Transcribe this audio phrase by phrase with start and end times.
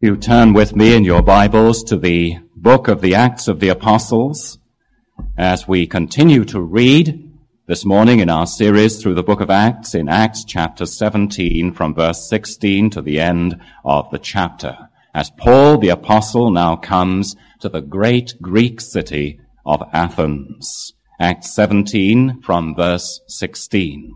[0.00, 3.70] You turn with me in your Bibles to the book of the Acts of the
[3.70, 4.56] Apostles
[5.36, 7.36] as we continue to read
[7.66, 11.96] this morning in our series through the book of Acts in Acts chapter 17 from
[11.96, 17.68] verse 16 to the end of the chapter as Paul the apostle now comes to
[17.68, 20.92] the great Greek city of Athens.
[21.18, 24.14] Acts 17 from verse 16.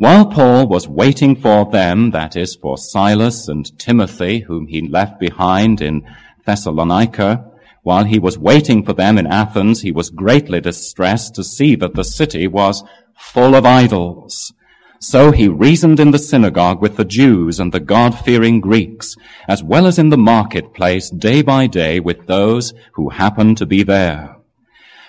[0.00, 5.20] While Paul was waiting for them, that is, for Silas and Timothy, whom he left
[5.20, 6.06] behind in
[6.46, 7.44] Thessalonica,
[7.82, 11.96] while he was waiting for them in Athens, he was greatly distressed to see that
[11.96, 12.82] the city was
[13.14, 14.54] full of idols.
[15.00, 19.86] So he reasoned in the synagogue with the Jews and the God-fearing Greeks, as well
[19.86, 24.39] as in the marketplace day by day with those who happened to be there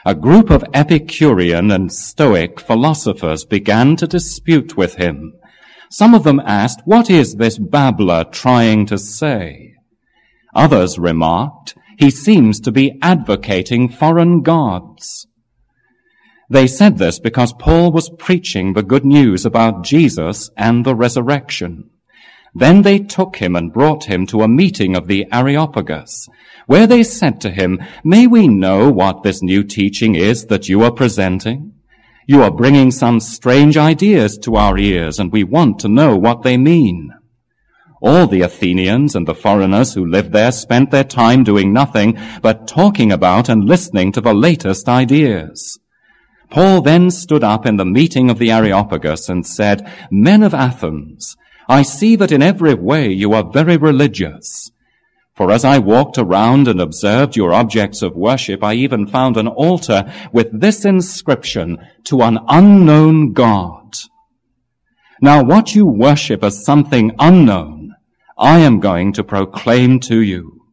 [0.06, 5.34] a group of Epicurean and Stoic philosophers began to dispute with him.
[5.92, 9.76] Some of them asked, what is this babbler trying to say?
[10.56, 15.28] Others remarked, he seems to be advocating foreign gods.
[16.50, 21.92] They said this because Paul was preaching the good news about Jesus and the resurrection.
[22.54, 26.28] Then they took him and brought him to a meeting of the Areopagus,
[26.68, 30.84] where they said to him, May we know what this new teaching is that you
[30.84, 31.74] are presenting?
[32.28, 36.44] You are bringing some strange ideas to our ears, and we want to know what
[36.44, 37.12] they mean.
[38.02, 42.68] All the Athenians and the foreigners who lived there spent their time doing nothing but
[42.68, 45.80] talking about and listening to the latest ideas.
[46.50, 51.38] Paul then stood up in the meeting of the Areopagus and said, Men of Athens,
[51.72, 54.72] I see that in every way you are very religious.
[55.38, 59.48] For as I walked around and observed your objects of worship, I even found an
[59.48, 63.96] altar with this inscription, to an unknown God.
[65.22, 67.96] Now what you worship as something unknown,
[68.38, 70.66] I am going to proclaim to you.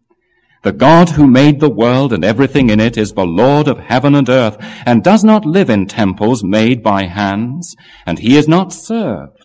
[0.64, 4.16] The God who made the world and everything in it is the Lord of heaven
[4.16, 8.72] and earth and does not live in temples made by hands, and he is not
[8.72, 9.37] served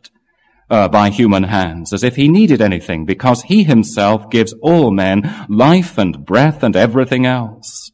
[0.69, 5.46] uh, by human hands as if he needed anything because he himself gives all men
[5.50, 7.91] life and breath and everything else.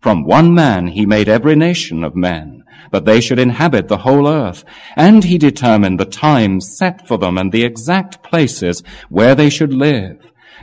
[0.00, 2.62] From one man he made every nation of men,
[2.92, 4.64] that they should inhabit the whole earth,
[4.96, 9.72] and he determined the times set for them and the exact places where they should
[9.72, 10.18] live.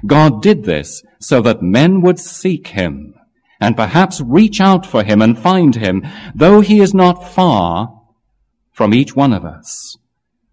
[0.05, 3.15] God did this so that men would seek him
[3.59, 8.01] and perhaps reach out for him and find him, though he is not far
[8.71, 9.97] from each one of us.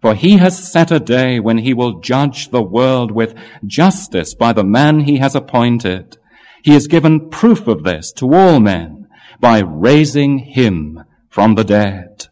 [0.00, 3.34] for he has set a day when he will judge the world with
[3.66, 6.16] justice by the man he has appointed.
[6.62, 9.08] He has given proof of this to all men
[9.40, 12.26] by raising him from the dead.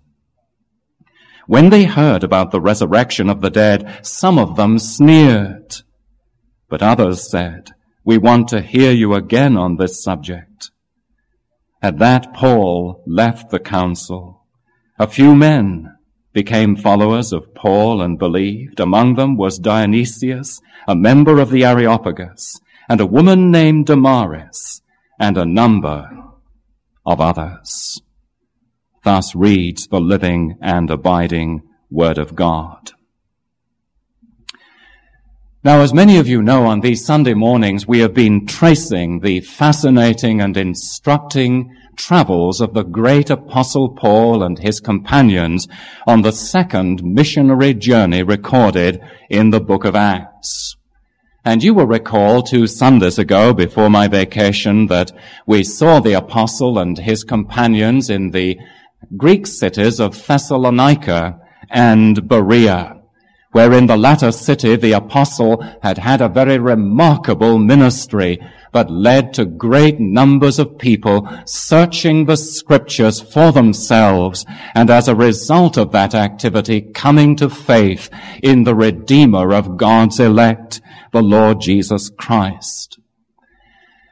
[1.46, 5.76] When they heard about the resurrection of the dead, some of them sneered,
[6.68, 7.70] but others said,
[8.04, 10.70] we want to hear you again on this subject.
[11.82, 14.46] At that Paul left the council.
[14.98, 15.97] A few men
[16.32, 18.80] became followers of Paul and believed.
[18.80, 24.82] Among them was Dionysius, a member of the Areopagus, and a woman named Damaris,
[25.18, 26.08] and a number
[27.04, 28.00] of others.
[29.04, 32.92] Thus reads the living and abiding Word of God.
[35.64, 39.40] Now, as many of you know, on these Sunday mornings, we have been tracing the
[39.40, 45.68] fascinating and instructing travels of the great apostle Paul and his companions
[46.06, 50.76] on the second missionary journey recorded in the book of Acts.
[51.44, 55.12] And you will recall two Sundays ago before my vacation that
[55.46, 58.58] we saw the apostle and his companions in the
[59.16, 61.40] Greek cities of Thessalonica
[61.70, 62.98] and Berea
[63.52, 68.38] where in the latter city the apostle had had a very remarkable ministry
[68.72, 74.44] but led to great numbers of people searching the scriptures for themselves
[74.74, 78.10] and as a result of that activity coming to faith
[78.42, 80.80] in the Redeemer of God's elect,
[81.12, 82.98] the Lord Jesus Christ.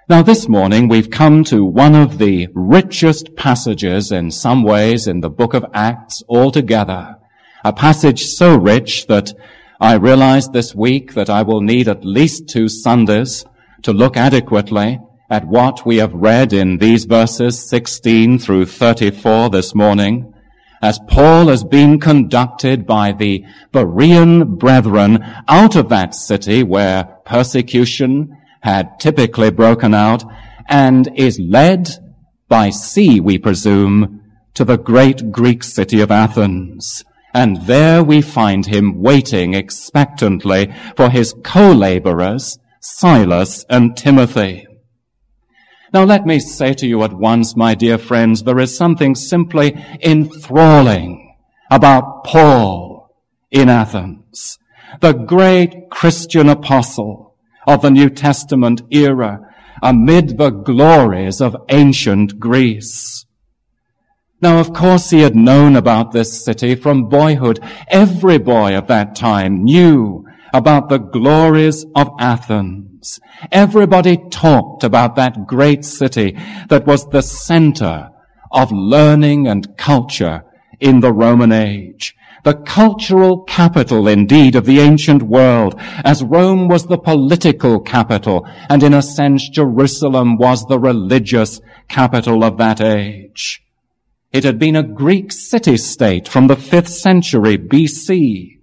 [0.08, 5.20] Now this morning we've come to one of the richest passages in some ways in
[5.20, 7.16] the book of Acts altogether.
[7.64, 9.32] A passage so rich that
[9.80, 13.44] I realized this week that I will need at least two Sundays
[13.82, 19.74] to look adequately at what we have read in these verses 16 through 34 this
[19.74, 20.32] morning,
[20.82, 28.36] as Paul has been conducted by the Berean brethren out of that city where persecution
[28.60, 30.24] had typically broken out
[30.68, 31.88] and is led
[32.48, 34.22] by sea, we presume,
[34.54, 37.04] to the great Greek city of Athens.
[37.34, 44.66] And there we find him waiting expectantly for his co-laborers, Silas and Timothy.
[45.92, 49.74] Now let me say to you at once, my dear friends, there is something simply
[50.02, 51.34] enthralling
[51.70, 53.14] about Paul
[53.50, 54.58] in Athens,
[55.00, 57.36] the great Christian apostle
[57.66, 59.40] of the New Testament era
[59.82, 63.24] amid the glories of ancient Greece.
[64.42, 67.58] Now, of course, he had known about this city from boyhood.
[67.88, 70.25] Every boy of that time knew
[70.56, 73.20] about the glories of Athens.
[73.52, 76.36] Everybody talked about that great city
[76.68, 78.10] that was the center
[78.50, 80.44] of learning and culture
[80.80, 82.16] in the Roman age.
[82.44, 85.74] The cultural capital indeed of the ancient world,
[86.04, 92.44] as Rome was the political capital, and in a sense Jerusalem was the religious capital
[92.44, 93.62] of that age.
[94.32, 98.55] It had been a Greek city-state from the 5th century BC.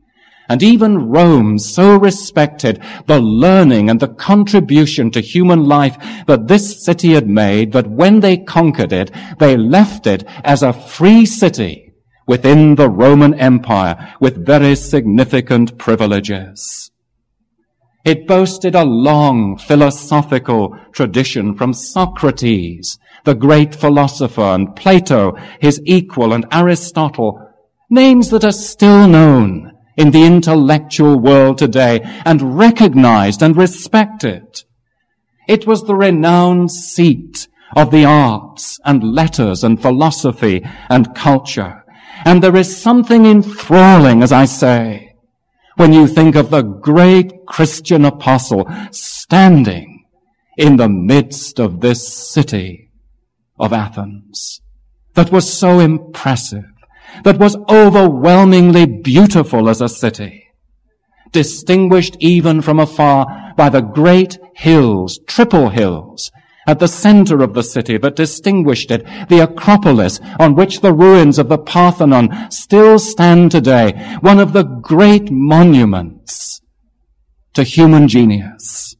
[0.49, 5.97] And even Rome so respected the learning and the contribution to human life
[6.27, 10.73] that this city had made that when they conquered it, they left it as a
[10.73, 11.93] free city
[12.27, 16.91] within the Roman Empire with very significant privileges.
[18.05, 26.33] It boasted a long philosophical tradition from Socrates, the great philosopher, and Plato, his equal,
[26.33, 27.39] and Aristotle,
[27.89, 34.63] names that are still known in the intellectual world today and recognized and respected.
[35.47, 41.83] It was the renowned seat of the arts and letters and philosophy and culture.
[42.25, 45.15] And there is something enthralling, as I say,
[45.75, 50.05] when you think of the great Christian apostle standing
[50.57, 52.91] in the midst of this city
[53.59, 54.61] of Athens
[55.15, 56.72] that was so impressive
[57.23, 60.47] that was overwhelmingly beautiful as a city,
[61.31, 66.31] distinguished even from afar by the great hills, triple hills,
[66.65, 71.37] at the center of the city that distinguished it, the Acropolis on which the ruins
[71.37, 76.61] of the Parthenon still stand today, one of the great monuments
[77.53, 78.95] to human genius.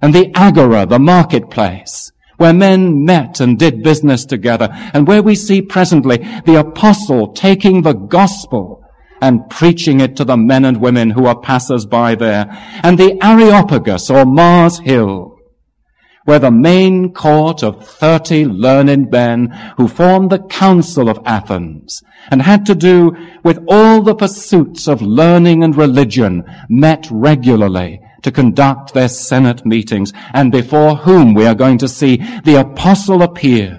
[0.00, 2.12] And the Agora, the marketplace,
[2.42, 7.82] where men met and did business together, and where we see presently the apostle taking
[7.82, 8.82] the gospel
[9.20, 12.46] and preaching it to the men and women who are passers by there,
[12.82, 15.38] and the Areopagus or Mars Hill,
[16.24, 22.42] where the main court of 30 learned men who formed the Council of Athens and
[22.42, 23.12] had to do
[23.44, 30.12] with all the pursuits of learning and religion met regularly to conduct their Senate meetings
[30.32, 33.78] and before whom we are going to see the apostle appeared.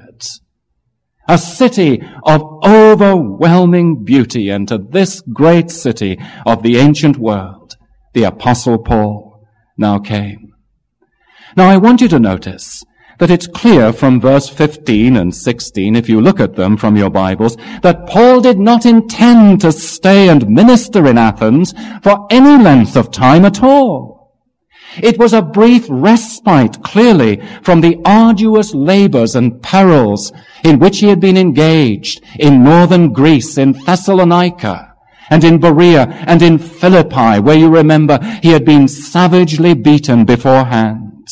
[1.28, 7.78] A city of overwhelming beauty and to this great city of the ancient world,
[8.14, 9.48] the apostle Paul
[9.78, 10.54] now came.
[11.56, 12.84] Now I want you to notice
[13.20, 17.10] that it's clear from verse 15 and 16, if you look at them from your
[17.10, 22.98] Bibles, that Paul did not intend to stay and minister in Athens for any length
[22.98, 24.13] of time at all.
[25.02, 30.32] It was a brief respite, clearly, from the arduous labors and perils
[30.64, 34.94] in which he had been engaged in northern Greece, in Thessalonica,
[35.30, 41.28] and in Berea, and in Philippi, where you remember he had been savagely beaten beforehand.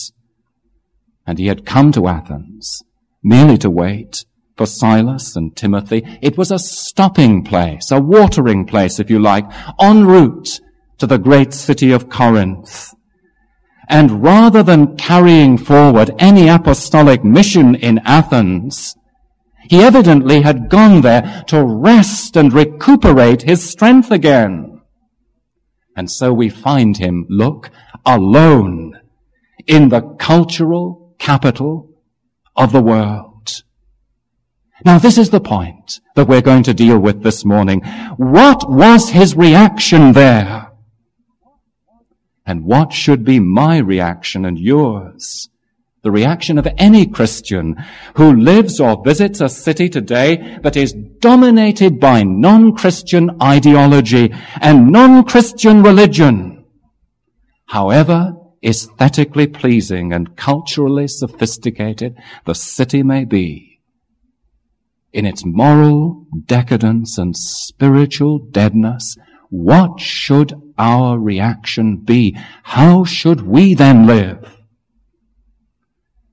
[1.27, 2.83] And he had come to Athens
[3.23, 4.25] merely to wait
[4.57, 6.03] for Silas and Timothy.
[6.21, 9.45] It was a stopping place, a watering place, if you like,
[9.79, 10.59] en route
[10.97, 12.93] to the great city of Corinth.
[13.91, 18.95] And rather than carrying forward any apostolic mission in Athens,
[19.69, 24.81] he evidently had gone there to rest and recuperate his strength again.
[25.97, 27.69] And so we find him, look,
[28.05, 28.97] alone
[29.67, 31.89] in the cultural capital
[32.55, 33.63] of the world.
[34.85, 37.81] Now this is the point that we're going to deal with this morning.
[38.15, 40.70] What was his reaction there?
[42.45, 45.49] And what should be my reaction and yours?
[46.03, 47.75] The reaction of any Christian
[48.15, 55.83] who lives or visits a city today that is dominated by non-Christian ideology and non-Christian
[55.83, 56.65] religion.
[57.67, 63.79] However, aesthetically pleasing and culturally sophisticated the city may be,
[65.13, 69.17] in its moral decadence and spiritual deadness,
[69.51, 72.37] what should our reaction be?
[72.63, 74.57] How should we then live?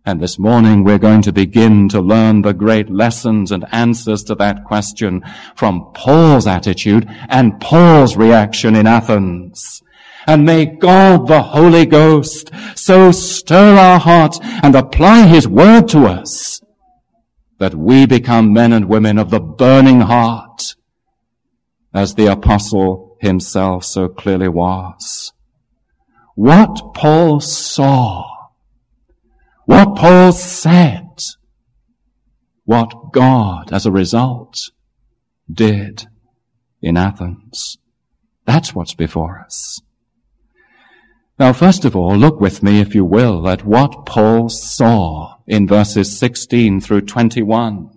[0.07, 4.37] And this morning we're going to begin to learn the great lessons and answers to
[4.37, 5.23] that question
[5.57, 9.83] from Paul's attitude and Paul's reaction in Athens.
[10.27, 16.07] And may God the Holy Ghost so stir our hearts and apply His word to
[16.07, 16.63] us
[17.59, 20.77] that we become men and women of the burning heart
[21.93, 25.33] as the apostle himself so clearly was.
[26.35, 28.39] What Paul saw
[29.69, 31.11] what Paul said,
[32.65, 34.57] what God, as a result,
[35.53, 36.07] did
[36.81, 37.77] in Athens.
[38.47, 39.83] That's what's before us.
[41.39, 45.69] Now, first of all, look with me, if you will, at what Paul saw in
[45.69, 47.91] verses 16 through 21.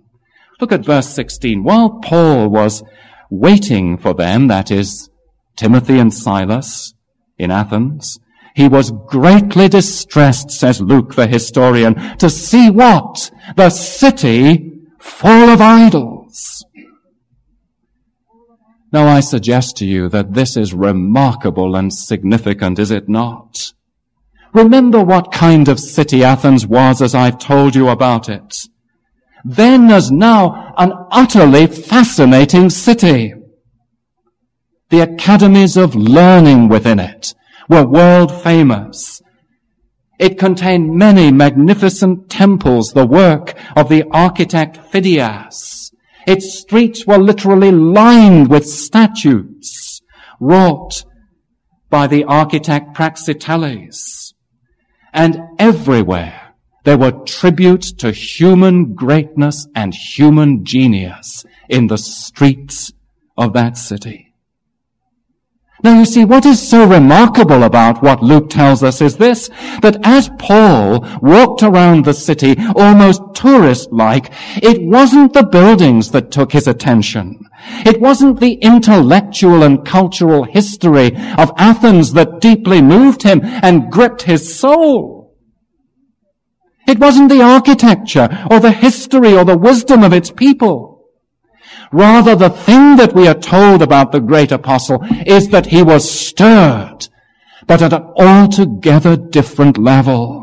[0.60, 1.64] Look at verse 16.
[1.64, 2.82] While Paul was
[3.30, 5.08] waiting for them, that is,
[5.56, 6.94] Timothy and Silas
[7.38, 8.18] in Athens,
[8.54, 13.30] he was greatly distressed, says Luke the historian, to see what?
[13.56, 16.64] The city full of idols.
[18.92, 23.72] Now I suggest to you that this is remarkable and significant, is it not?
[24.52, 28.68] Remember what kind of city Athens was as I've told you about it.
[29.44, 33.32] Then as now an utterly fascinating city.
[34.92, 37.34] The academies of learning within it,
[37.66, 39.22] were world famous.
[40.18, 45.92] It contained many magnificent temples, the work of the architect Phidias.
[46.26, 50.02] Its streets were literally lined with statues
[50.38, 51.06] wrought
[51.88, 54.34] by the architect Praxiteles.
[55.14, 56.52] And everywhere
[56.84, 62.92] there were tributes to human greatness and human genius in the streets
[63.38, 64.31] of that city.
[65.82, 69.48] Now you see, what is so remarkable about what Luke tells us is this,
[69.80, 76.52] that as Paul walked around the city almost tourist-like, it wasn't the buildings that took
[76.52, 77.44] his attention.
[77.84, 84.22] It wasn't the intellectual and cultural history of Athens that deeply moved him and gripped
[84.22, 85.36] his soul.
[86.86, 90.91] It wasn't the architecture or the history or the wisdom of its people.
[91.92, 96.10] Rather, the thing that we are told about the great apostle is that he was
[96.10, 97.08] stirred,
[97.66, 100.42] but at an altogether different level.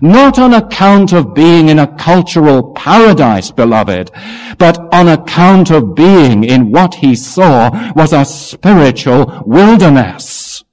[0.00, 4.10] Not on account of being in a cultural paradise, beloved,
[4.58, 10.64] but on account of being in what he saw was a spiritual wilderness.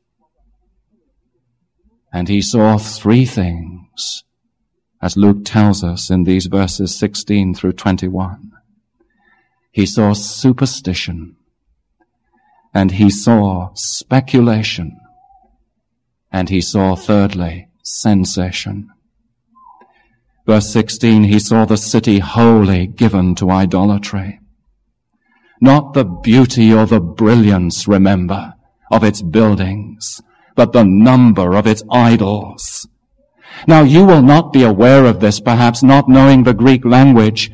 [2.14, 4.24] And he saw three things,
[5.02, 8.51] as Luke tells us in these verses 16 through 21.
[9.72, 11.38] He saw superstition.
[12.74, 15.00] And he saw speculation.
[16.32, 18.90] And he saw, thirdly, sensation.
[20.46, 24.40] Verse 16, he saw the city wholly given to idolatry.
[25.62, 28.56] Not the beauty or the brilliance, remember,
[28.92, 30.22] of its buildings,
[30.56, 32.88] but the number of its idols.
[33.68, 37.52] Now you will not be aware of this, perhaps not knowing the Greek language,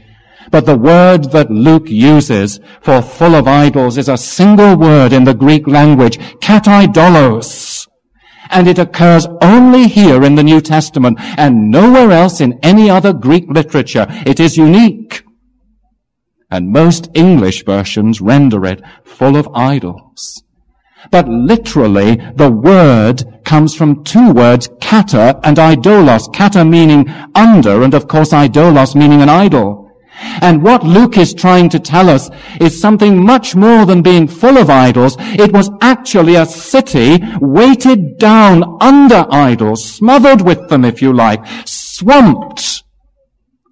[0.51, 5.23] but the word that Luke uses for full of idols is a single word in
[5.23, 7.87] the Greek language, katidolos.
[8.49, 13.11] And it occurs only here in the New Testament and nowhere else in any other
[13.11, 14.07] Greek literature.
[14.25, 15.23] It is unique.
[16.49, 20.43] And most English versions render it full of idols.
[21.11, 26.33] But literally, the word comes from two words, kata and idolos.
[26.33, 29.86] Kata meaning under, and of course idolos meaning an idol.
[30.19, 34.57] And what Luke is trying to tell us is something much more than being full
[34.57, 35.15] of idols.
[35.19, 41.45] It was actually a city weighted down under idols, smothered with them, if you like,
[41.65, 42.83] swamped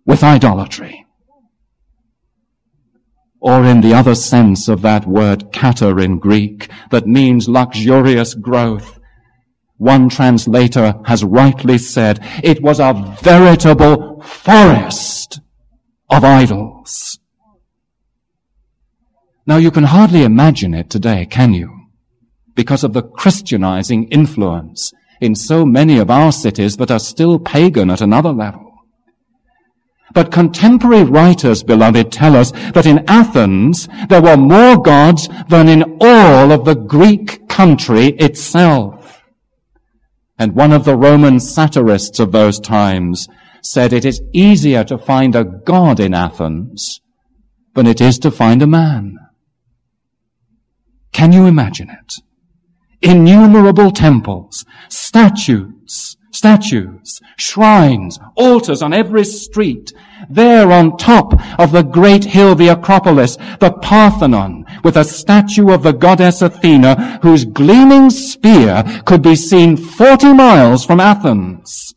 [0.05, 1.05] with idolatry.
[3.39, 8.99] Or in the other sense of that word kata in Greek, that means luxurious growth.
[9.77, 15.41] One translator has rightly said it was a veritable forest
[16.09, 17.19] of idols.
[19.47, 21.87] Now you can hardly imagine it today, can you?
[22.55, 27.89] Because of the Christianizing influence in so many of our cities that are still pagan
[27.89, 28.71] at another level.
[30.13, 35.97] But contemporary writers, beloved, tell us that in Athens there were more gods than in
[35.99, 39.21] all of the Greek country itself.
[40.39, 43.27] And one of the Roman satirists of those times
[43.65, 47.01] said it is easier to find a god in Athens
[47.73, 49.17] than it is to find a man.
[51.11, 52.15] Can you imagine it?
[53.01, 59.93] Innumerable temples, statues, statues, shrines, altars on every street,
[60.29, 65.81] there on top of the great hill, the Acropolis, the Parthenon, with a statue of
[65.81, 71.94] the goddess Athena, whose gleaming spear could be seen 40 miles from Athens.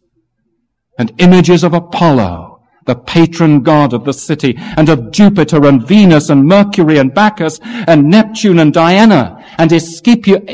[0.99, 6.29] And images of Apollo, the patron god of the city, and of Jupiter and Venus
[6.31, 10.47] and Mercury and Bacchus and Neptune and Diana and Aesculapius,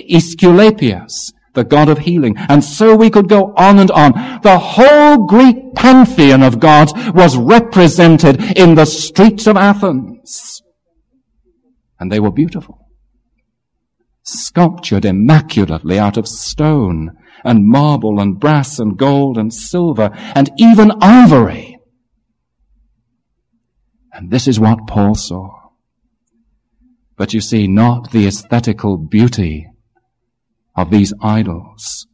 [1.54, 2.36] the god of healing.
[2.36, 4.12] And so we could go on and on.
[4.42, 10.60] The whole Greek pantheon of gods was represented in the streets of Athens.
[11.98, 12.80] And they were beautiful.
[14.24, 17.12] Sculptured immaculately out of stone
[17.44, 21.78] and marble and brass and gold and silver and even ivory.
[24.12, 25.50] And this is what Paul saw.
[27.16, 29.68] But you see, not the aesthetical beauty
[30.74, 32.06] of these idols.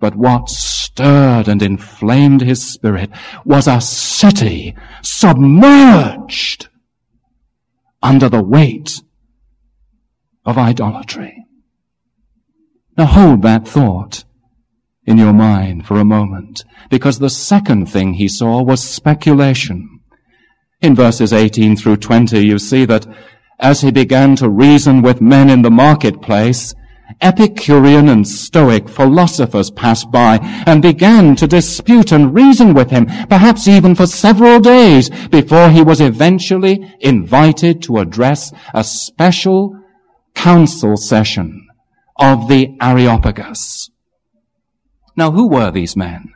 [0.00, 3.10] But what stirred and inflamed his spirit
[3.44, 6.68] was a city submerged
[8.02, 9.00] under the weight
[10.44, 11.46] of idolatry.
[12.96, 14.24] Now hold that thought
[15.06, 20.00] in your mind for a moment, because the second thing he saw was speculation.
[20.80, 23.06] In verses 18 through 20, you see that
[23.60, 26.74] as he began to reason with men in the marketplace,
[27.20, 33.68] Epicurean and Stoic philosophers passed by and began to dispute and reason with him, perhaps
[33.68, 39.78] even for several days, before he was eventually invited to address a special
[40.34, 41.66] council session
[42.18, 43.90] of the Areopagus.
[45.16, 46.34] Now, who were these men?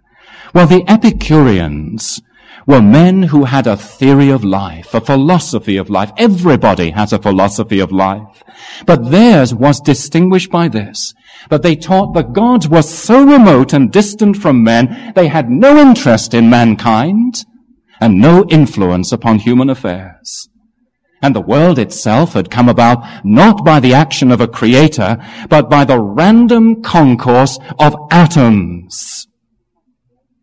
[0.54, 2.22] Well, the Epicureans
[2.66, 6.12] were men who had a theory of life, a philosophy of life.
[6.18, 8.44] Everybody has a philosophy of life.
[8.86, 11.14] But theirs was distinguished by this,
[11.48, 15.78] that they taught that gods were so remote and distant from men, they had no
[15.78, 17.44] interest in mankind
[18.00, 20.48] and no influence upon human affairs.
[21.20, 25.68] And the world itself had come about not by the action of a creator, but
[25.68, 29.28] by the random concourse of atoms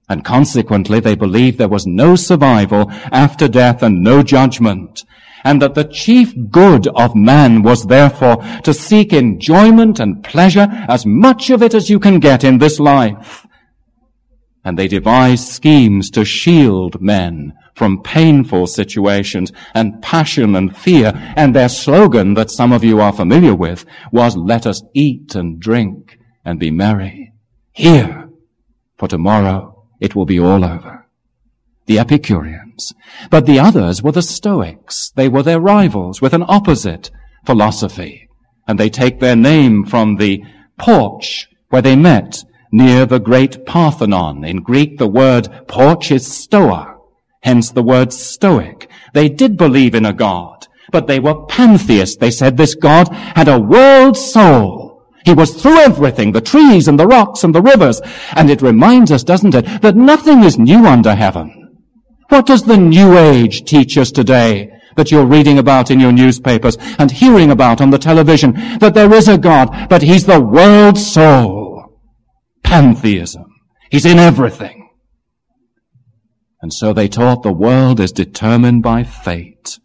[0.08, 5.04] and consequently, they believed there was no survival after death and no judgment.
[5.44, 11.06] And that the chief good of man was therefore to seek enjoyment and pleasure, as
[11.06, 13.45] much of it as you can get in this life.
[14.66, 21.14] And they devised schemes to shield men from painful situations and passion and fear.
[21.36, 25.60] And their slogan that some of you are familiar with was, let us eat and
[25.60, 27.32] drink and be merry.
[27.72, 28.30] Here,
[28.98, 31.06] for tomorrow it will be all over.
[31.86, 32.94] The Epicureans.
[33.30, 35.12] But the others were the Stoics.
[35.12, 37.12] They were their rivals with an opposite
[37.46, 38.28] philosophy.
[38.68, 40.44] And they take their name from the
[40.80, 42.44] porch where they met
[42.76, 44.44] near the great Parthenon.
[44.44, 46.98] In Greek, the word porch is stoa,
[47.42, 48.90] hence the word stoic.
[49.14, 52.18] They did believe in a God, but they were pantheists.
[52.18, 54.86] They said this God had a world soul
[55.26, 58.00] he was through everything, the trees and the rocks and the rivers.
[58.36, 61.82] And it reminds us, doesn't it, that nothing is new under heaven.
[62.30, 66.78] What does the New Age teach us today that you're reading about in your newspapers
[67.00, 68.54] and hearing about on the television?
[68.80, 71.65] That there is a God, but He's the world soul.
[72.76, 73.46] Pantheism.
[73.90, 74.90] He's in everything.
[76.62, 79.80] And so they taught the world is determined by fate.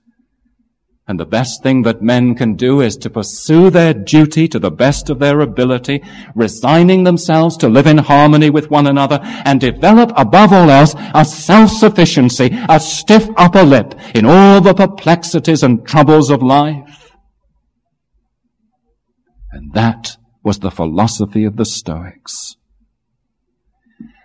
[1.07, 4.73] And the best thing that men can do is to pursue their duty to the
[4.73, 6.03] best of their ability,
[6.35, 11.25] resigning themselves to live in harmony with one another and develop above all else a
[11.25, 17.13] self-sufficiency, a stiff upper lip in all the perplexities and troubles of life.
[19.53, 22.57] And that was the philosophy of the Stoics.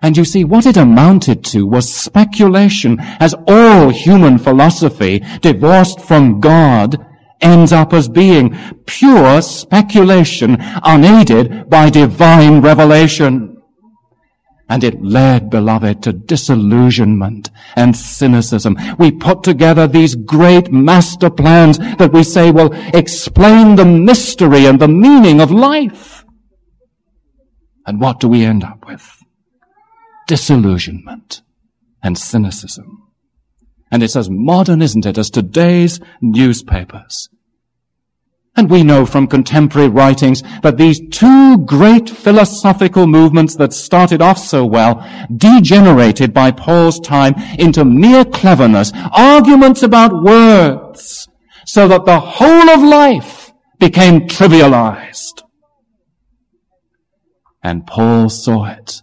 [0.01, 6.39] And you see, what it amounted to was speculation, as all human philosophy, divorced from
[6.39, 7.03] God,
[7.41, 8.55] ends up as being
[8.85, 13.61] pure speculation, unaided by divine revelation.
[14.67, 18.77] And it led, beloved, to disillusionment and cynicism.
[18.97, 24.79] We put together these great master plans that we say will explain the mystery and
[24.79, 26.25] the meaning of life.
[27.85, 29.24] And what do we end up with?
[30.27, 31.41] Disillusionment
[32.01, 33.03] and cynicism.
[33.91, 37.29] And it's as modern, isn't it, as today's newspapers.
[38.57, 44.37] And we know from contemporary writings that these two great philosophical movements that started off
[44.37, 51.27] so well degenerated by Paul's time into mere cleverness, arguments about words,
[51.65, 55.43] so that the whole of life became trivialized.
[57.61, 59.01] And Paul saw it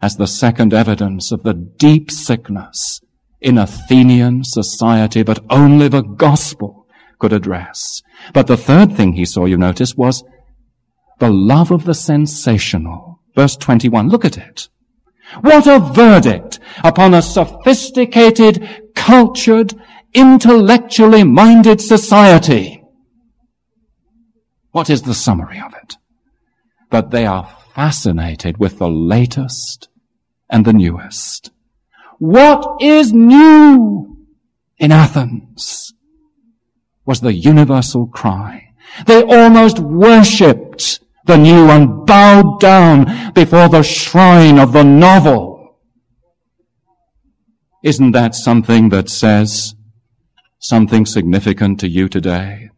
[0.00, 3.00] as the second evidence of the deep sickness
[3.40, 6.86] in Athenian society that only the gospel
[7.18, 8.02] could address.
[8.32, 10.24] But the third thing he saw, you notice, was
[11.18, 13.20] the love of the sensational.
[13.34, 14.68] Verse 21, look at it.
[15.40, 19.74] What a verdict upon a sophisticated, cultured,
[20.14, 22.82] intellectually minded society.
[24.70, 25.96] What is the summary of it?
[26.90, 29.90] That they are fascinated with the latest
[30.48, 31.50] and the newest.
[32.18, 34.16] What is new
[34.78, 35.92] in Athens?
[37.04, 38.72] Was the universal cry.
[39.06, 45.76] They almost worshipped the new and bowed down before the shrine of the novel.
[47.82, 49.74] Isn't that something that says
[50.58, 52.70] something significant to you today?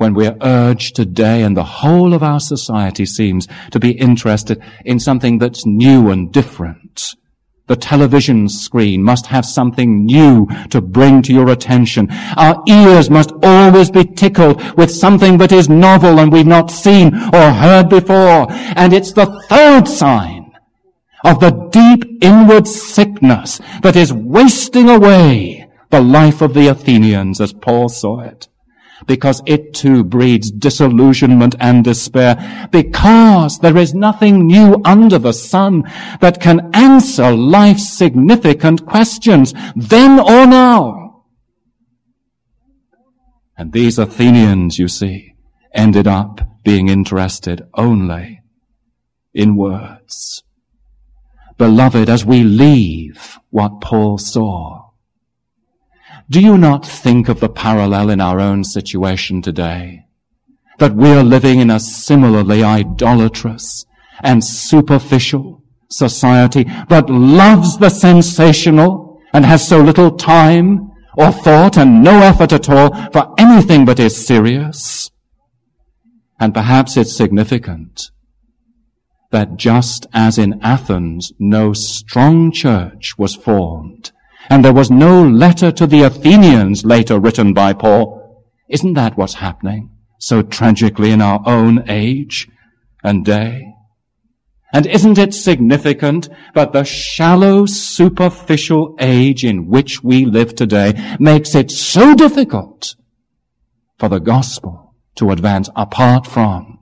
[0.00, 4.98] When we're urged today and the whole of our society seems to be interested in
[4.98, 7.14] something that's new and different.
[7.66, 12.08] The television screen must have something new to bring to your attention.
[12.38, 17.14] Our ears must always be tickled with something that is novel and we've not seen
[17.14, 18.46] or heard before.
[18.50, 20.50] And it's the third sign
[21.24, 27.52] of the deep inward sickness that is wasting away the life of the Athenians as
[27.52, 28.48] Paul saw it
[29.10, 35.82] because it too breeds disillusionment and despair, because there is nothing new under the sun
[36.20, 41.24] that can answer life's significant questions, then or now.
[43.56, 45.34] And these Athenians, you see,
[45.74, 48.42] ended up being interested only
[49.34, 50.44] in words.
[51.58, 54.79] Beloved, as we leave what Paul saw,
[56.30, 60.04] do you not think of the parallel in our own situation today?
[60.78, 63.84] That we are living in a similarly idolatrous
[64.22, 72.04] and superficial society that loves the sensational and has so little time or thought and
[72.04, 75.10] no effort at all for anything but is serious.
[76.38, 78.10] And perhaps it's significant
[79.30, 84.12] that just as in Athens no strong church was formed,
[84.48, 88.44] and there was no letter to the Athenians later written by Paul.
[88.68, 92.48] Isn't that what's happening so tragically in our own age
[93.02, 93.74] and day?
[94.72, 101.54] And isn't it significant that the shallow, superficial age in which we live today makes
[101.54, 102.94] it so difficult
[103.98, 106.78] for the gospel to advance apart from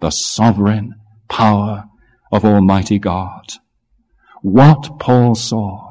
[0.00, 0.94] the sovereign
[1.28, 1.84] power
[2.32, 3.52] of Almighty God?
[4.40, 5.85] What Paul saw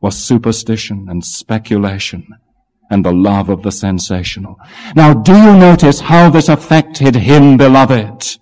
[0.00, 2.26] was superstition and speculation
[2.90, 4.58] and the love of the sensational.
[4.96, 8.38] Now do you notice how this affected him, beloved?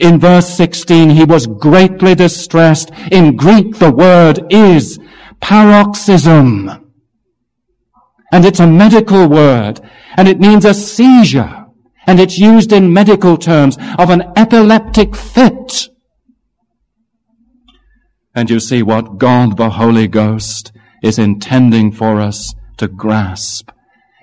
[0.00, 2.90] In verse 16, he was greatly distressed.
[3.12, 4.98] In Greek, the word is
[5.40, 6.68] paroxysm.
[8.32, 9.80] And it's a medical word,
[10.16, 11.66] and it means a seizure,
[12.06, 15.88] and it's used in medical terms of an epileptic fit.
[18.34, 23.70] And you see what God the Holy Ghost is intending for us to grasp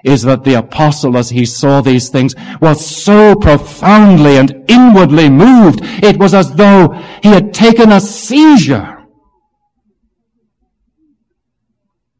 [0.04, 5.80] is that the apostle, as he saw these things, was so profoundly and inwardly moved,
[6.04, 6.90] it was as though
[7.22, 8.98] he had taken a seizure.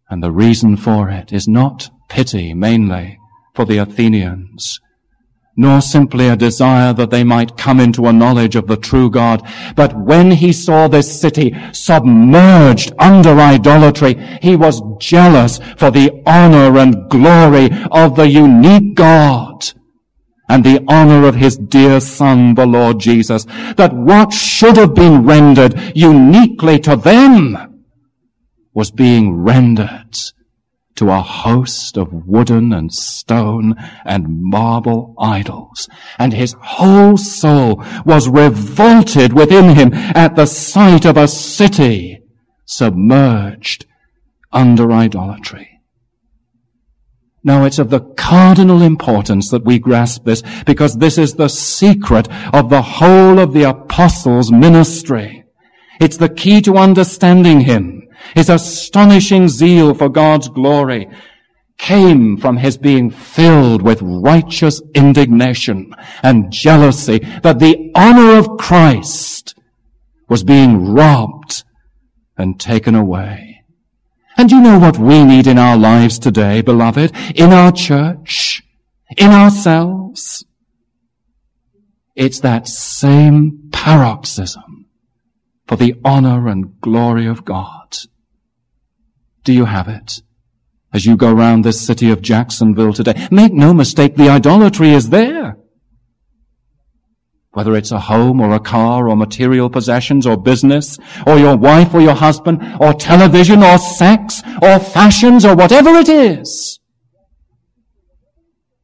[0.10, 3.18] And the reason for it is not pity mainly
[3.56, 4.80] for the Athenians,
[5.58, 9.42] nor simply a desire that they might come into a knowledge of the true God.
[9.76, 16.78] But when he saw this city submerged under idolatry, he was jealous for the honor
[16.78, 19.74] and glory of the unique God
[20.52, 23.46] and the honor of his dear son, the Lord Jesus,
[23.78, 27.84] that what should have been rendered uniquely to them
[28.74, 30.18] was being rendered
[31.02, 33.74] to a host of wooden and stone
[34.06, 35.90] and marble idols.
[36.20, 42.22] And his whole soul was revolted within him at the sight of a city
[42.66, 43.88] submerged
[44.52, 45.82] under idolatry.
[47.44, 52.28] Now it's of the cardinal importance that we grasp this because this is the secret
[52.54, 55.46] of the whole of the apostles' ministry.
[56.00, 58.01] It's the key to understanding him
[58.36, 61.08] his astonishing zeal for God's glory,
[61.78, 69.56] came from his being filled with righteous indignation and jealousy that the honor of Christ
[70.30, 71.64] was being robbed
[72.38, 73.64] and taken away.
[74.38, 77.12] And you know what we need in our lives today, beloved?
[77.36, 78.62] In our church?
[79.18, 80.46] In ourselves?
[82.16, 84.86] It's that same paroxysm
[85.68, 87.98] for the honor and glory of God.
[89.44, 90.22] Do you have it?
[90.94, 95.10] As you go round this city of Jacksonville today, make no mistake, the idolatry is
[95.10, 95.58] there.
[97.52, 101.94] Whether it's a home or a car or material possessions or business or your wife
[101.94, 106.80] or your husband or television or sex or fashions or whatever it is.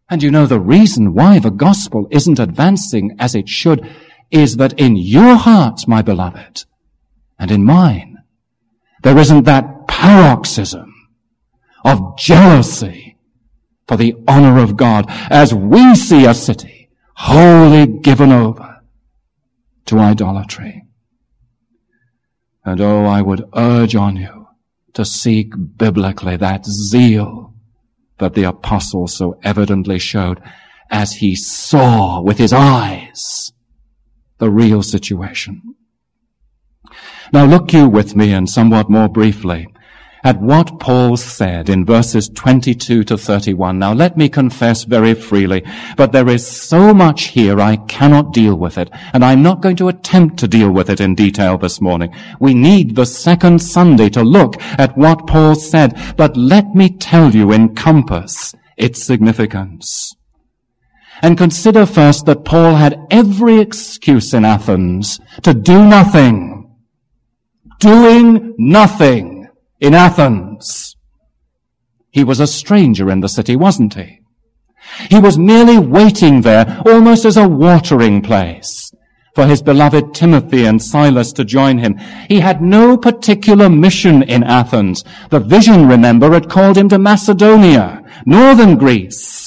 [0.10, 3.89] And you know the reason why the gospel isn't advancing as it should
[4.32, 6.65] is that in your hearts, my beloved,
[7.39, 8.17] and in mine,
[9.04, 10.93] there isn't that paroxysm
[11.84, 13.17] of jealousy
[13.88, 18.82] for the honor of God as we see a city wholly given over
[19.86, 20.84] to idolatry.
[22.65, 24.47] And oh, I would urge on you
[24.93, 27.54] to seek biblically that zeal
[28.17, 30.41] that the apostle so evidently showed
[30.89, 33.54] as he saw with his eyes
[34.39, 35.76] the real situation.
[37.32, 39.67] Now look you with me and somewhat more briefly
[40.28, 43.80] at what Paul said in verses 22 to 31.
[43.80, 45.63] Now let me confess very freely,
[45.96, 49.78] but there is so much here I cannot deal with it, and I'm not going
[49.78, 52.13] to attempt to deal with it in detail this morning.
[52.42, 57.34] We need the second Sunday to look at what Paul said, but let me tell
[57.34, 60.13] you in compass its significance.
[61.22, 66.76] And consider first that Paul had every excuse in Athens to do nothing.
[67.80, 69.37] Doing nothing
[69.80, 70.96] in Athens.
[72.12, 74.22] He was a stranger in the city, wasn't he?
[75.10, 78.92] He was merely waiting there, almost as a watering place,
[79.36, 81.98] for his beloved Timothy and Silas to join him.
[82.28, 85.04] He had no particular mission in Athens.
[85.30, 89.47] The vision, remember, had called him to Macedonia, northern Greece.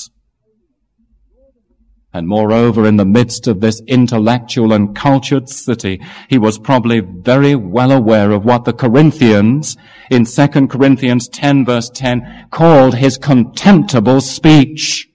[2.12, 7.54] And moreover, in the midst of this intellectual and cultured city, he was probably very
[7.54, 9.76] well aware of what the Corinthians
[10.10, 15.08] in 2 Corinthians 10 verse 10 called his contemptible speech.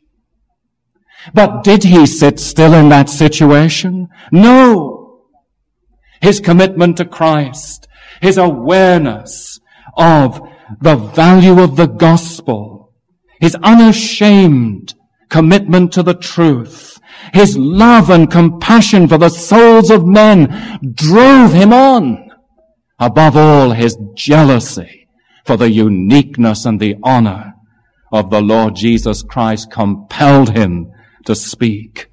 [1.34, 4.08] But did he sit still in that situation?
[4.32, 5.24] No.
[6.22, 7.88] His commitment to Christ,
[8.22, 9.60] his awareness
[9.98, 10.40] of
[10.80, 12.94] the value of the gospel,
[13.42, 14.94] his unashamed
[15.30, 17.00] commitment to the truth,
[17.34, 22.32] his love and compassion for the souls of men drove him on.
[23.00, 25.08] Above all, his jealousy
[25.46, 27.54] for the uniqueness and the honor
[28.12, 30.92] of the Lord Jesus Christ compelled him
[31.26, 32.08] to speak.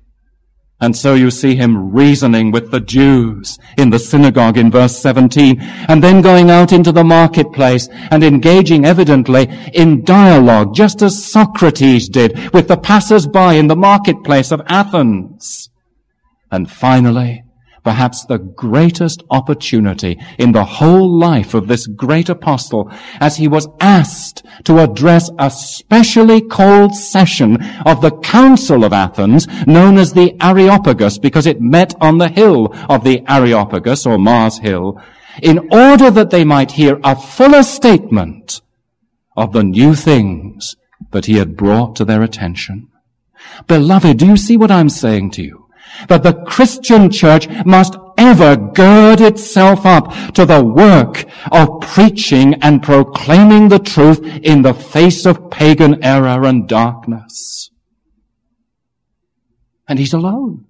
[0.82, 5.60] And so you see him reasoning with the Jews in the synagogue in verse 17,
[5.60, 12.08] and then going out into the marketplace and engaging evidently in dialogue, just as Socrates
[12.08, 15.70] did with the passers-by in the marketplace of Athens.
[16.50, 17.41] And finally,
[17.84, 22.90] perhaps the greatest opportunity in the whole life of this great apostle
[23.20, 29.46] as he was asked to address a specially called session of the Council of Athens
[29.66, 34.58] known as the Areopagus because it met on the hill of the Areopagus or Mars
[34.58, 35.00] Hill
[35.42, 38.60] in order that they might hear a fuller statement
[39.36, 40.76] of the new things
[41.10, 42.88] that he had brought to their attention.
[43.66, 45.61] Beloved, do you see what I'm saying to you?
[46.08, 52.82] That the Christian church must ever gird itself up to the work of preaching and
[52.82, 57.70] proclaiming the truth in the face of pagan error and darkness.
[59.88, 60.66] And he's alone.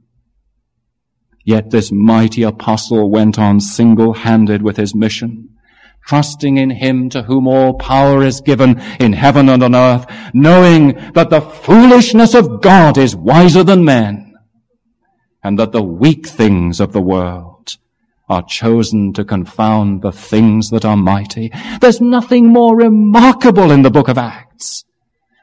[1.44, 5.50] Yet this mighty apostle went on single-handed with his mission,
[6.06, 11.12] trusting in him to whom all power is given in heaven and on earth, knowing
[11.14, 14.31] that the foolishness of God is wiser than men
[15.42, 17.76] and that the weak things of the world
[18.28, 21.52] are chosen to confound the things that are mighty.
[21.80, 24.84] There's nothing more remarkable in the book of Acts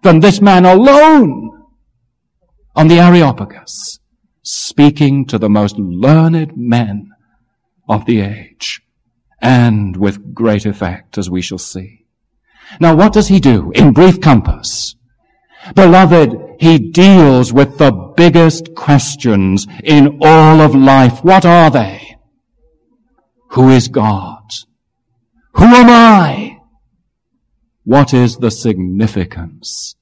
[0.02, 1.66] than this man alone
[2.76, 4.00] on the Areopagus
[4.42, 7.12] speaking to the most learned men
[7.88, 8.82] of the age
[9.42, 12.06] and with great effect as we shall see.
[12.80, 14.96] Now what does he do in brief compass?
[15.76, 21.24] Beloved, he deals with the biggest questions in all of life.
[21.24, 22.18] What are they?
[23.52, 24.44] Who is God?
[25.54, 26.58] Who am I?
[27.84, 29.96] What is the significance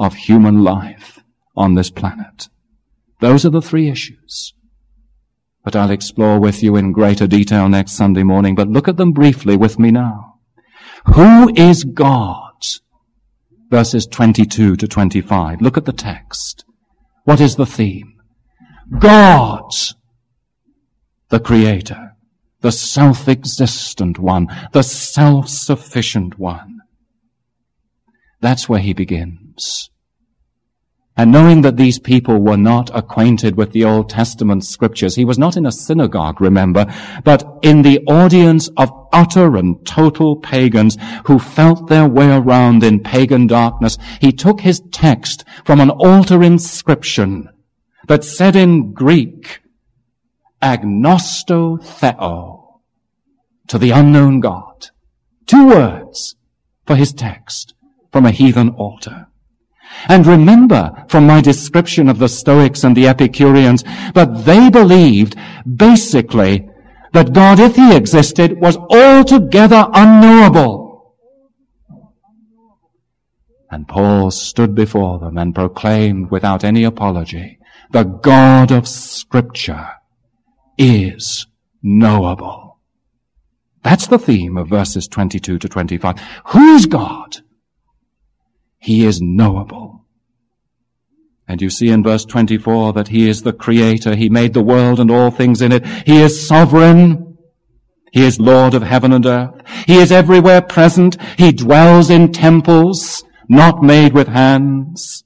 [0.00, 1.20] of human life
[1.56, 2.48] on this planet.
[3.20, 4.54] Those are the three issues.
[5.62, 9.12] But I'll explore with you in greater detail next Sunday morning, but look at them
[9.12, 10.38] briefly with me now.
[11.14, 12.49] Who is God?
[13.70, 15.60] Verses 22 to 25.
[15.60, 16.64] Look at the text.
[17.24, 18.14] What is the theme?
[18.98, 19.70] God,
[21.28, 22.16] the Creator,
[22.60, 26.80] the self-existent one, the self-sufficient one.
[28.40, 29.90] That's where he begins.
[31.20, 35.38] And knowing that these people were not acquainted with the Old Testament scriptures, he was
[35.38, 36.86] not in a synagogue, remember,
[37.24, 43.00] but in the audience of utter and total pagans who felt their way around in
[43.00, 43.98] pagan darkness.
[44.18, 47.50] He took his text from an altar inscription
[48.08, 49.60] that said in Greek,
[50.62, 52.80] agnosto theo,
[53.68, 54.88] to the unknown God.
[55.44, 56.36] Two words
[56.86, 57.74] for his text
[58.10, 59.26] from a heathen altar.
[60.08, 65.36] And remember from my description of the Stoics and the Epicureans, but they believed
[65.76, 66.68] basically
[67.12, 71.16] that God, if he existed, was altogether unknowable.
[73.70, 77.58] And Paul stood before them and proclaimed without any apology,
[77.90, 79.90] the God of scripture
[80.76, 81.46] is
[81.82, 82.78] knowable.
[83.82, 86.16] That's the theme of verses 22 to 25.
[86.46, 87.38] Who's God?
[88.80, 90.06] He is knowable.
[91.46, 94.16] And you see in verse 24 that He is the Creator.
[94.16, 95.86] He made the world and all things in it.
[96.06, 97.38] He is sovereign.
[98.12, 99.62] He is Lord of heaven and earth.
[99.86, 101.16] He is everywhere present.
[101.38, 105.24] He dwells in temples not made with hands.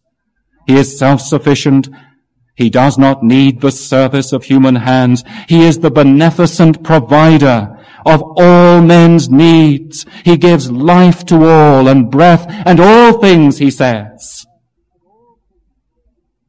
[0.67, 1.91] He is self-sufficient.
[2.57, 5.23] He does not need the service of human hands.
[5.47, 7.74] He is the beneficent provider
[8.05, 10.07] of all men's needs.
[10.25, 14.47] He gives life to all and breath and all things, he says.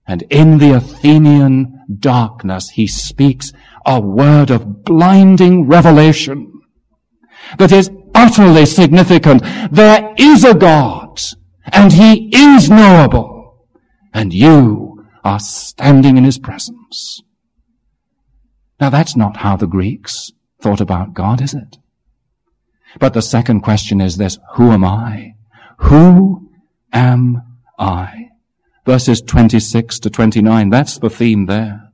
[0.08, 3.52] And in the Athenian darkness, he speaks
[3.86, 6.62] a word of blinding revelation
[7.58, 9.44] that is utterly significant.
[9.72, 11.20] There is a God
[11.72, 13.68] and he is knowable
[14.14, 17.22] and you are standing in his presence.
[18.80, 21.78] Now that's not how the Greeks thought about God, is it?
[23.00, 25.36] But the second question is this, who am I?
[25.80, 26.50] Who
[26.94, 27.42] am
[27.78, 28.30] I?
[28.86, 31.92] Verses 26 to 29, that's the theme there.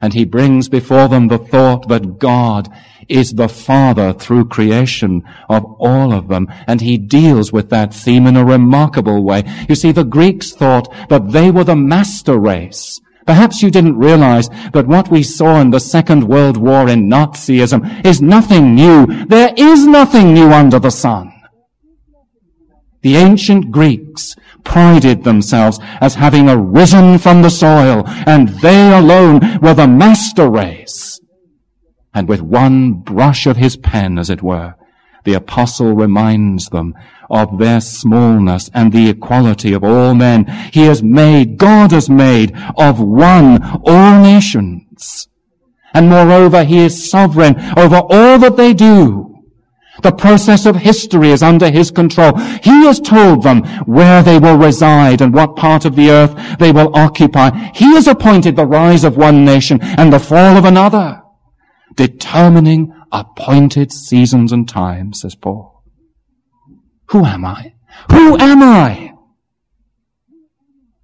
[0.00, 2.68] And he brings before them the thought that God
[3.08, 6.48] is the Father through creation of all of them.
[6.66, 9.44] And he deals with that theme in a remarkable way.
[9.68, 14.48] You see, the Greeks thought that they were the master race Perhaps you didn't realize
[14.72, 19.06] that what we saw in the Second World War in Nazism is nothing new.
[19.26, 21.32] There is nothing new under the sun.
[23.02, 24.34] The ancient Greeks
[24.64, 31.20] prided themselves as having arisen from the soil, and they alone were the master race.
[32.14, 34.74] And with one brush of his pen, as it were,
[35.24, 36.94] the apostle reminds them
[37.30, 40.46] of their smallness and the equality of all men.
[40.72, 45.28] He has made, God has made of one all nations.
[45.94, 49.34] And moreover, He is sovereign over all that they do.
[50.02, 52.36] The process of history is under His control.
[52.62, 56.70] He has told them where they will reside and what part of the earth they
[56.70, 57.50] will occupy.
[57.74, 61.22] He has appointed the rise of one nation and the fall of another,
[61.94, 65.75] determining appointed seasons and times, says Paul.
[67.08, 67.74] Who am I?
[68.10, 69.12] Who am I?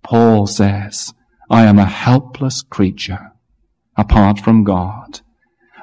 [0.03, 1.15] Paul says,
[1.51, 3.33] I am a helpless creature
[3.97, 5.21] apart from God.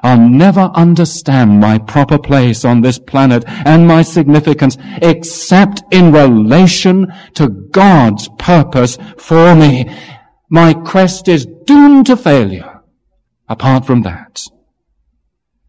[0.02, 7.12] I'll never understand my proper place on this planet and my significance except in relation
[7.34, 9.90] to God's purpose for me.
[10.48, 12.80] My quest is doomed to failure
[13.48, 14.42] apart from that.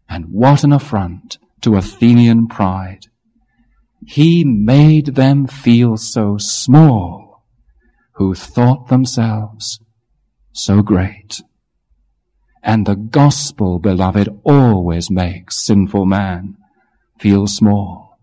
[0.08, 3.06] And what an affront to Athenian pride
[4.06, 7.44] he made them feel so small
[8.12, 9.80] who thought themselves
[10.52, 11.40] so great.
[12.62, 16.56] And the gospel, beloved, always makes sinful man
[17.18, 18.18] feel small.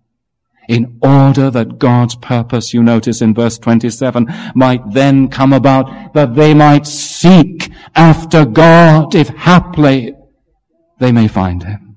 [0.70, 6.36] In order that God's purpose, you notice in verse 27, might then come about that
[6.36, 10.14] they might seek after God if haply
[11.00, 11.89] they may find him.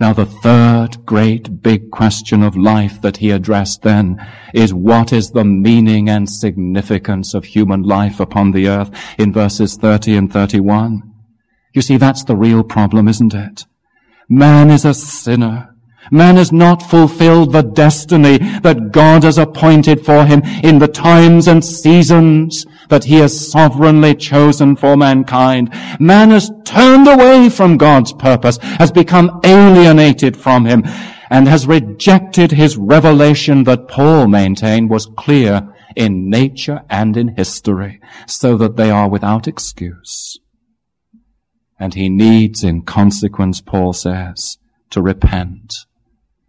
[0.00, 5.32] Now the third great big question of life that he addressed then is what is
[5.32, 11.02] the meaning and significance of human life upon the earth in verses 30 and 31.
[11.74, 13.66] You see, that's the real problem, isn't it?
[14.26, 15.69] Man is a sinner
[16.10, 21.46] Man has not fulfilled the destiny that God has appointed for him in the times
[21.46, 25.72] and seasons that he has sovereignly chosen for mankind.
[26.00, 30.82] Man has turned away from God's purpose, has become alienated from him,
[31.30, 38.00] and has rejected his revelation that Paul maintained was clear in nature and in history,
[38.26, 40.38] so that they are without excuse.
[41.78, 44.58] And he needs, in consequence, Paul says,
[44.90, 45.72] to repent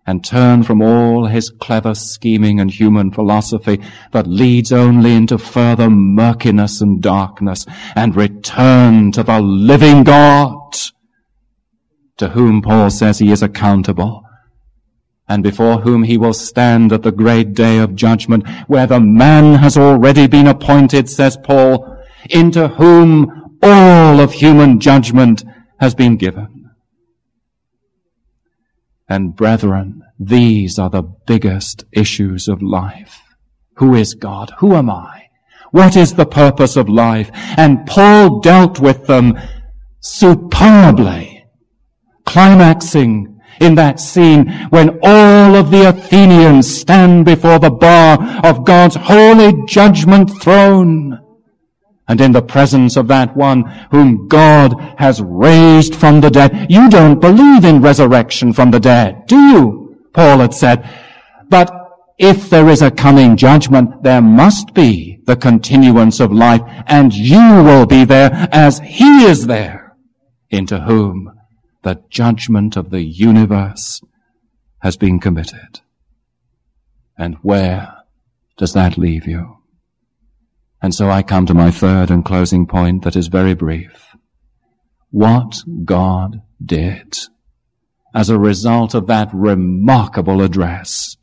[0.06, 3.80] and turn from all his clever scheming and human philosophy
[4.12, 10.76] that leads only into further murkiness and darkness and return to the living God
[12.18, 14.24] to whom Paul says he is accountable
[15.32, 19.56] and before whom he will stand at the great day of judgment where the man
[19.56, 21.98] has already been appointed, says Paul,
[22.30, 25.46] into whom all of human judgment
[25.80, 26.61] has been given.
[29.12, 33.20] And brethren, these are the biggest issues of life.
[33.76, 34.54] Who is God?
[34.60, 35.24] Who am I?
[35.72, 37.30] What is the purpose of life?
[37.58, 39.38] And Paul dealt with them
[40.00, 41.44] superbly,
[42.26, 48.96] climaxing in that scene when all of the Athenians stand before the bar of God's
[48.96, 51.20] holy judgment throne
[52.12, 56.68] and in the presence of that one whom God has raised from the dead.
[56.70, 59.98] You don't believe in resurrection from the dead, do you?
[60.14, 60.84] Paul had said.
[61.48, 61.72] But
[62.18, 67.64] if there is a coming judgment, there must be the continuance of life, and you
[67.64, 69.96] will be there as he is there,
[70.50, 71.32] into whom
[71.84, 74.02] the judgment of the universe
[74.80, 75.80] has been committed.
[77.18, 77.94] And where
[78.58, 79.61] does that leave you?
[80.82, 84.16] And so I come to my third and closing point that is very brief.
[85.12, 87.18] What God did
[88.16, 91.16] as a result of that remarkable address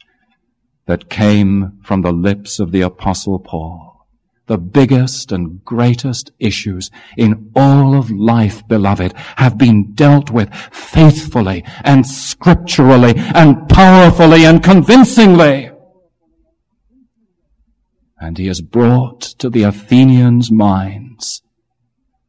[0.86, 4.06] that came from the lips of the apostle Paul.
[4.46, 11.64] The biggest and greatest issues in all of life, beloved, have been dealt with faithfully
[11.84, 15.70] and scripturally and powerfully and convincingly.
[18.20, 21.42] And he has brought to the Athenians' minds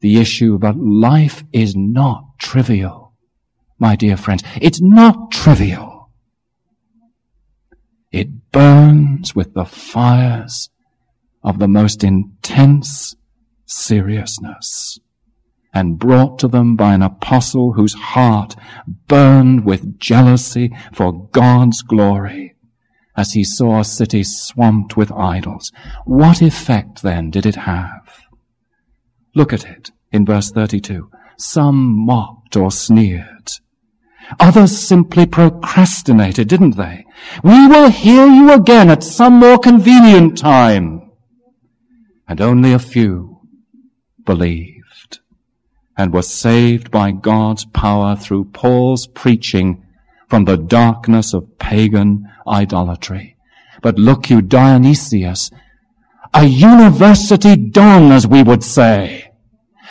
[0.02, 3.14] the issue that life is not trivial.
[3.80, 6.12] My dear friends, it's not trivial.
[8.12, 10.70] It burns with the fires
[11.44, 13.16] of the most intense
[13.66, 15.00] seriousness
[15.74, 18.56] and brought to them by an apostle whose heart
[19.08, 22.56] burned with jealousy for God's glory
[23.20, 25.74] as he saw city swamped with idols.
[26.06, 28.26] What effect then did it have?
[29.36, 31.12] Look at it in verse 32.
[31.38, 33.52] Some mocked or sneered.
[34.40, 37.06] Others simply procrastinated, didn't they?
[37.44, 41.12] We will hear you again at some more convenient time.
[42.26, 43.42] And only a few
[44.24, 45.20] believed
[45.98, 49.84] and were saved by God's power through Paul's preaching
[50.30, 53.36] from the darkness of pagan idolatry.
[53.82, 55.52] But look you, Dionysius,
[56.34, 59.32] a university don, as we would say,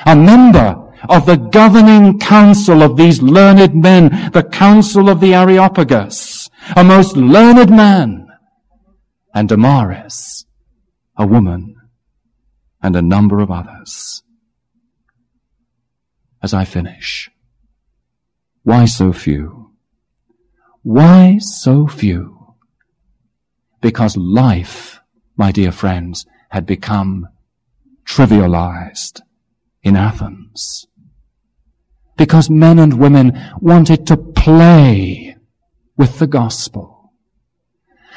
[0.05, 6.49] a member of the governing council of these learned men, the council of the Areopagus,
[6.77, 8.27] a most learned man,
[9.35, 10.47] and Damaris,
[11.17, 11.77] a woman,
[12.83, 14.23] and a number of others.
[16.43, 17.31] As I finish,
[18.63, 19.73] why so few?
[20.83, 22.38] Why so few?
[23.81, 25.01] Because life,
[25.37, 27.29] my dear friends, had become
[28.07, 29.21] trivialized
[29.83, 30.87] in Athens.
[32.17, 35.37] Because men and women wanted to play
[35.97, 37.13] with the gospel.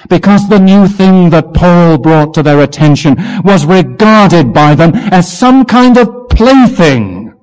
[0.10, 5.32] Because the new thing that Paul brought to their attention was regarded by them as
[5.32, 7.34] some kind of plaything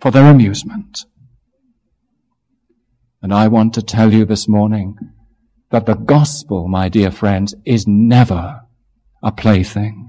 [0.00, 1.04] for their amusement.
[3.22, 4.96] And I want to tell you this morning
[5.70, 8.60] that the gospel, my dear friends, is never
[9.22, 10.08] a plaything.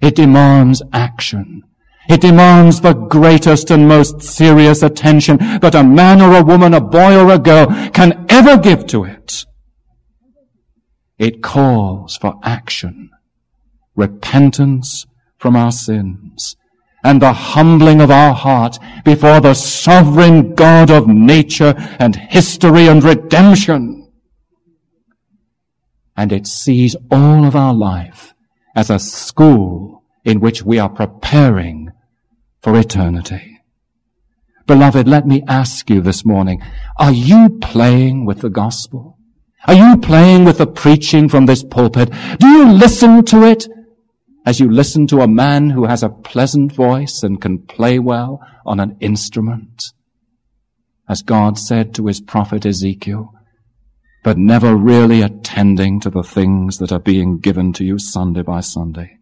[0.00, 1.62] It demands action.
[2.08, 6.80] It demands the greatest and most serious attention that a man or a woman, a
[6.80, 9.46] boy or a girl can ever give to it.
[11.18, 13.10] It calls for action,
[13.94, 15.06] repentance
[15.38, 16.56] from our sins,
[17.04, 23.02] and the humbling of our heart before the sovereign God of nature and history and
[23.04, 24.01] redemption.
[26.16, 28.34] And it sees all of our life
[28.74, 31.90] as a school in which we are preparing
[32.60, 33.60] for eternity.
[34.66, 36.62] Beloved, let me ask you this morning,
[36.96, 39.18] are you playing with the gospel?
[39.66, 42.10] Are you playing with the preaching from this pulpit?
[42.38, 43.68] Do you listen to it
[44.44, 48.40] as you listen to a man who has a pleasant voice and can play well
[48.64, 49.92] on an instrument?
[51.08, 53.32] As God said to his prophet Ezekiel,
[54.22, 58.60] but never really attending to the things that are being given to you Sunday by
[58.60, 59.18] Sunday.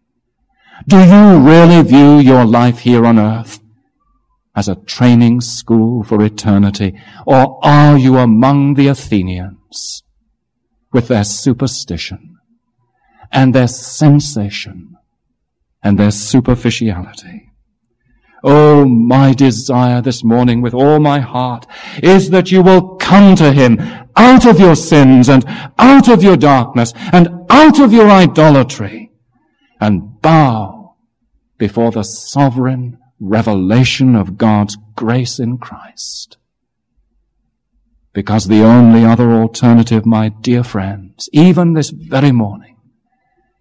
[0.87, 3.59] Do you really view your life here on earth
[4.55, 10.03] as a training school for eternity, or are you among the Athenians
[10.91, 12.37] with their superstition
[13.31, 14.97] and their sensation
[15.81, 17.51] and their superficiality?
[18.43, 21.67] Oh, my desire this morning with all my heart
[22.01, 23.77] is that you will come to Him
[24.15, 25.43] out of your sins and
[25.77, 29.11] out of your darkness and out of your idolatry
[29.81, 30.95] and bow
[31.57, 36.37] before the sovereign revelation of God's grace in Christ.
[38.13, 42.77] Because the only other alternative, my dear friends, even this very morning,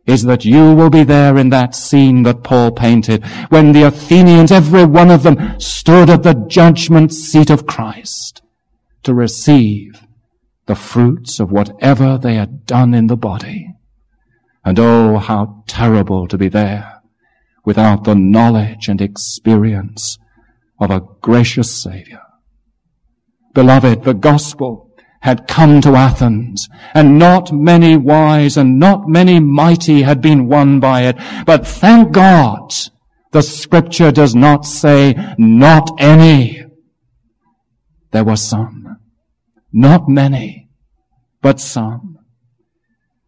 [0.07, 4.53] is that you will be there in that scene that Paul painted when the Athenians,
[4.53, 8.43] every one of them, stood at the judgment seat of Christ
[9.03, 10.07] to receive
[10.67, 13.75] the fruits of whatever they had done in the body.
[14.65, 17.01] And oh, how terrible to be there
[17.65, 20.19] without the knowledge and experience
[20.79, 22.23] of a gracious Savior.
[23.53, 24.91] Beloved, the gospel
[25.23, 30.81] had come to Athens, and not many wise and not many mighty had been won
[30.81, 31.17] by it.
[31.45, 32.73] But thank God,
[33.33, 36.65] the scripture does not say not any.
[38.13, 38.80] There were some.
[39.73, 40.69] Not many,
[41.41, 42.19] but some.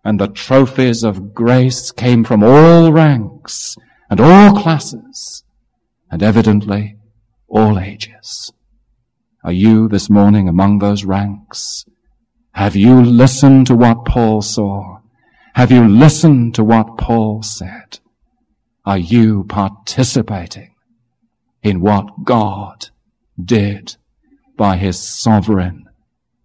[0.05, 3.77] And the trophies of grace came from all ranks
[4.11, 5.45] and all classes,
[6.11, 6.97] and evidently
[7.49, 8.53] all ages.
[9.45, 11.85] Are you this morning among those ranks?
[12.53, 14.99] Have you listened to what Paul saw?
[15.55, 18.01] Have you listened to what Paul said?
[18.85, 20.75] Are you participating
[21.63, 22.89] in what God
[23.43, 23.97] did
[24.57, 25.89] by his sovereign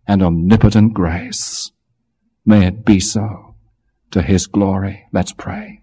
[0.08, 1.72] and omnipotent grace?
[2.46, 3.56] May it be so
[4.12, 5.06] to his glory.
[5.12, 5.82] Let's pray.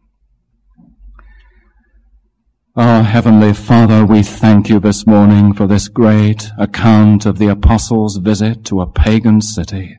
[2.76, 8.16] Our Heavenly Father, we thank you this morning for this great account of the apostles'
[8.16, 9.98] visit to a pagan city.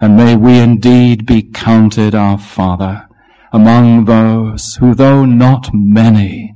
[0.00, 3.08] And may we indeed be counted, our Father,
[3.52, 6.54] among those who, though not many,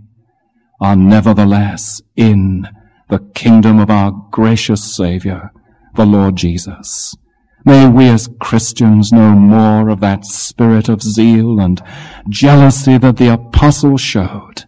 [0.80, 2.68] are nevertheless in
[3.08, 5.50] the kingdom of our gracious Savior,
[5.94, 7.16] the Lord Jesus.
[7.64, 11.82] May we as Christians know more of that spirit of zeal and
[12.28, 14.64] jealousy that the apostle showed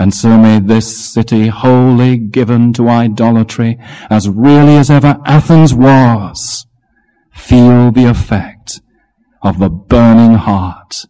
[0.00, 6.66] and so may this city wholly given to idolatry, as really as ever Athens was,
[7.34, 8.80] feel the effect
[9.42, 11.04] of the burning heart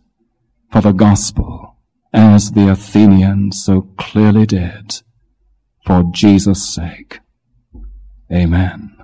[0.73, 1.77] for the gospel,
[2.13, 5.03] as the Athenians so clearly did,
[5.87, 7.21] for Jesus' sake.
[8.33, 9.00] Amen.